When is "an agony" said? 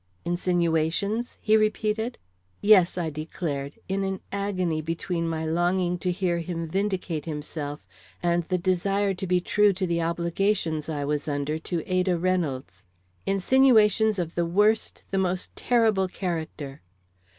4.03-4.81